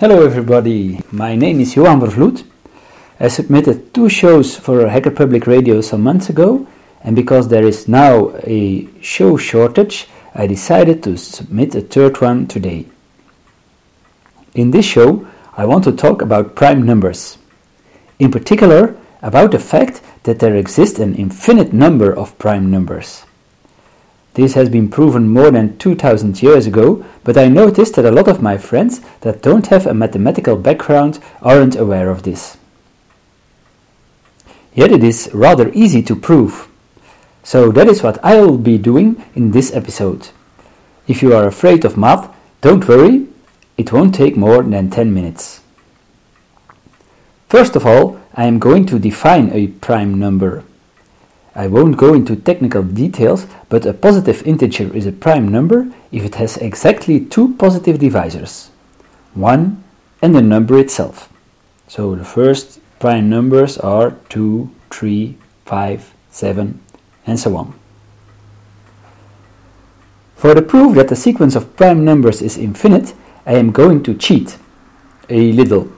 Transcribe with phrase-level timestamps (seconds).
[0.00, 2.42] Hello everybody, my name is Johan Vervloet.
[3.20, 6.66] I submitted two shows for Hacker Public Radio some months ago,
[7.04, 12.46] and because there is now a show shortage, I decided to submit a third one
[12.46, 12.86] today.
[14.54, 17.36] In this show, I want to talk about prime numbers.
[18.18, 23.26] In particular, about the fact that there exists an infinite number of prime numbers.
[24.34, 28.28] This has been proven more than 2000 years ago, but I noticed that a lot
[28.28, 32.56] of my friends that don't have a mathematical background aren't aware of this.
[34.72, 36.68] Yet it is rather easy to prove.
[37.42, 40.28] So that is what I'll be doing in this episode.
[41.08, 43.26] If you are afraid of math, don't worry,
[43.76, 45.60] it won't take more than 10 minutes.
[47.48, 50.62] First of all, I am going to define a prime number.
[51.54, 56.24] I won't go into technical details, but a positive integer is a prime number if
[56.24, 58.68] it has exactly two positive divisors,
[59.34, 59.82] 1
[60.22, 61.28] and the number itself.
[61.88, 66.80] So the first prime numbers are 2, 3, 5, 7,
[67.26, 67.74] and so on.
[70.36, 73.12] For the proof that the sequence of prime numbers is infinite,
[73.44, 74.56] I am going to cheat
[75.28, 75.90] a little.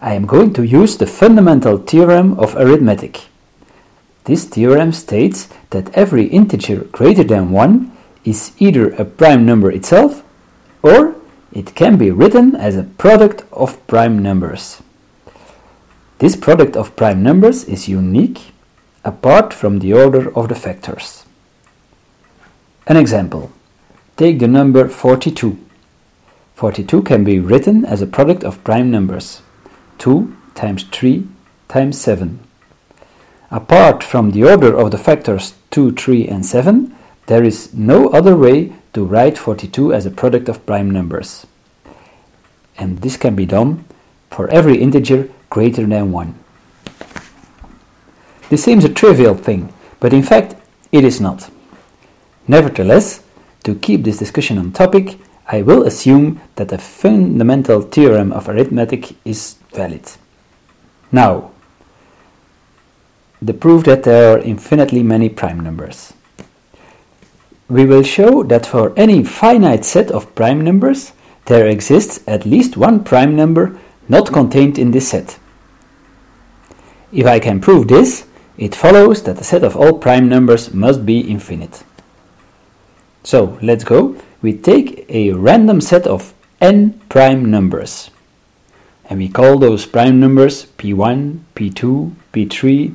[0.00, 3.29] I am going to use the fundamental theorem of arithmetic.
[4.24, 7.90] This theorem states that every integer greater than 1
[8.24, 10.22] is either a prime number itself
[10.82, 11.16] or
[11.52, 14.82] it can be written as a product of prime numbers.
[16.18, 18.52] This product of prime numbers is unique
[19.04, 21.24] apart from the order of the factors.
[22.86, 23.50] An example.
[24.16, 25.58] Take the number 42.
[26.54, 29.40] 42 can be written as a product of prime numbers
[29.98, 31.26] 2 times 3
[31.68, 32.38] times 7.
[33.50, 36.94] Apart from the order of the factors 2, 3 and 7,
[37.26, 41.46] there is no other way to write 42 as a product of prime numbers.
[42.78, 43.84] And this can be done
[44.30, 46.34] for every integer greater than 1.
[48.48, 50.54] This seems a trivial thing, but in fact
[50.92, 51.50] it is not.
[52.48, 53.22] Nevertheless,
[53.64, 59.16] to keep this discussion on topic, I will assume that the fundamental theorem of arithmetic
[59.24, 60.02] is valid.
[61.12, 61.50] Now,
[63.42, 66.12] the proof that there are infinitely many prime numbers.
[67.68, 71.12] We will show that for any finite set of prime numbers,
[71.46, 75.38] there exists at least one prime number not contained in this set.
[77.12, 78.26] If I can prove this,
[78.58, 81.82] it follows that the set of all prime numbers must be infinite.
[83.22, 84.16] So, let's go.
[84.42, 88.10] We take a random set of n prime numbers.
[89.08, 92.94] And we call those prime numbers p1, p2, p3,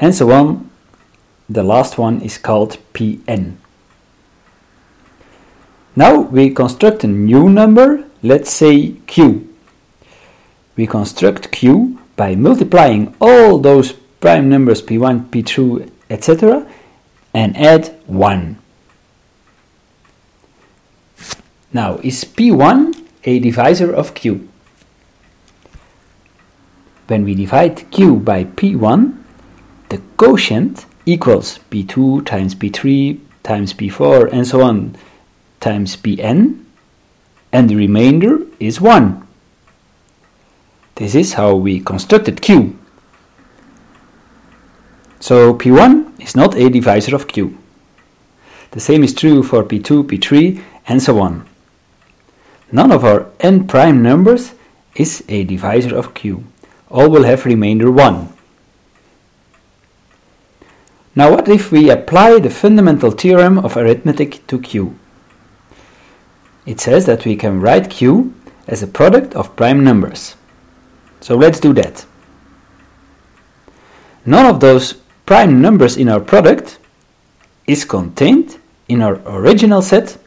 [0.00, 0.70] and so on.
[1.48, 3.56] The last one is called Pn.
[5.94, 9.46] Now we construct a new number, let's say q.
[10.76, 16.66] We construct q by multiplying all those prime numbers p1, p2, etc.
[17.34, 18.58] and add 1.
[21.72, 24.48] Now, is p1 a divisor of q?
[27.06, 29.19] When we divide q by p1,
[29.90, 34.96] the quotient equals p2 times p3 times p4 and so on
[35.60, 36.64] times pn
[37.52, 39.26] and the remainder is 1.
[40.94, 42.78] This is how we constructed q.
[45.18, 47.58] So p1 is not a divisor of q.
[48.70, 51.46] The same is true for p2, p3 and so on.
[52.70, 54.52] None of our n prime numbers
[54.94, 56.44] is a divisor of q.
[56.88, 58.32] All will have remainder 1.
[61.14, 64.96] Now what if we apply the fundamental theorem of arithmetic to Q?
[66.66, 68.34] It says that we can write Q
[68.68, 70.36] as a product of prime numbers.
[71.20, 72.06] So let's do that.
[74.24, 74.94] None of those
[75.26, 76.78] prime numbers in our product
[77.66, 78.58] is contained
[78.88, 80.18] in our original set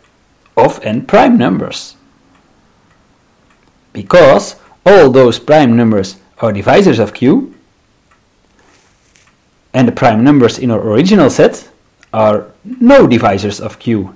[0.57, 1.95] of n prime numbers.
[3.93, 7.52] Because all those prime numbers are divisors of Q,
[9.73, 11.69] and the prime numbers in our original set
[12.13, 14.15] are no divisors of q,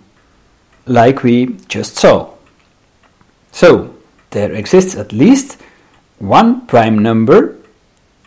[0.85, 2.33] like we just saw.
[3.51, 3.95] So,
[4.29, 5.57] there exists at least
[6.19, 7.55] one prime number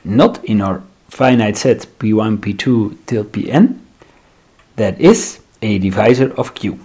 [0.04, 3.78] not in our finite set p1, p2 till pn
[4.76, 6.78] that is a divisor of q.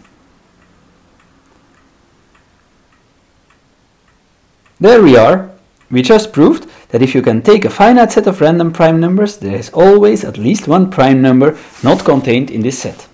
[4.80, 5.55] There we are.
[5.92, 9.38] We just proved that if you can take a finite set of random prime numbers,
[9.38, 13.08] there is always at least one prime number not contained in this set.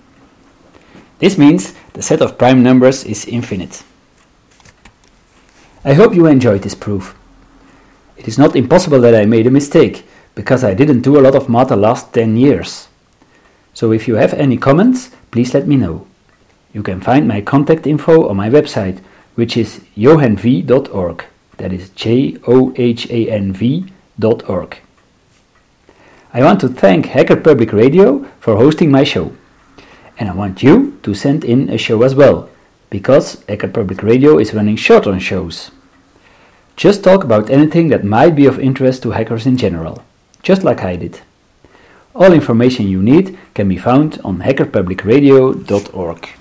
[1.20, 3.84] This means the set of prime numbers is infinite.
[5.84, 7.16] I hope you enjoyed this proof.
[8.18, 11.36] It is not impossible that I made a mistake, because I didn't do a lot
[11.36, 12.88] of math the last 10 years.
[13.74, 16.08] So if you have any comments, please let me know.
[16.74, 19.00] You can find my contact info on my website,
[19.36, 21.26] which is johanv.org.
[21.62, 24.80] That is J O H A N V.org.
[26.34, 29.34] I want to thank Hacker Public Radio for hosting my show.
[30.18, 32.50] And I want you to send in a show as well,
[32.90, 35.70] because Hacker Public Radio is running short on shows.
[36.76, 40.04] Just talk about anything that might be of interest to hackers in general,
[40.42, 41.22] just like I did.
[42.16, 46.41] All information you need can be found on hackerpublicradio.org.